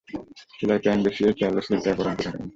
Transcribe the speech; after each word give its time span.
চুলায় 0.57 0.81
প্যান 0.83 0.97
বসিয়ে 1.05 1.31
তেল 1.39 1.55
ও 1.57 1.61
সিরকা 1.65 1.91
গরম 1.99 2.15
করে 2.17 2.29
নিন। 2.33 2.47